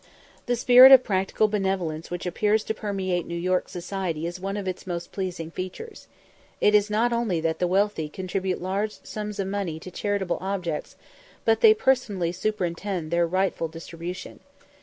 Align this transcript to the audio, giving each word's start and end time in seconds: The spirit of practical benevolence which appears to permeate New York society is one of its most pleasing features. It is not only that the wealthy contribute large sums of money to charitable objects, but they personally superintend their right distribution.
The 0.47 0.55
spirit 0.55 0.91
of 0.91 1.03
practical 1.03 1.47
benevolence 1.47 2.09
which 2.09 2.25
appears 2.25 2.63
to 2.63 2.73
permeate 2.73 3.27
New 3.27 3.35
York 3.37 3.69
society 3.69 4.25
is 4.25 4.39
one 4.39 4.57
of 4.57 4.67
its 4.67 4.87
most 4.87 5.11
pleasing 5.11 5.51
features. 5.51 6.07
It 6.59 6.73
is 6.73 6.89
not 6.89 7.13
only 7.13 7.39
that 7.41 7.59
the 7.59 7.67
wealthy 7.67 8.09
contribute 8.09 8.59
large 8.59 8.93
sums 9.05 9.37
of 9.37 9.45
money 9.47 9.79
to 9.79 9.91
charitable 9.91 10.39
objects, 10.41 10.95
but 11.45 11.61
they 11.61 11.75
personally 11.75 12.31
superintend 12.31 13.11
their 13.11 13.27
right 13.27 13.53
distribution. 13.69 14.39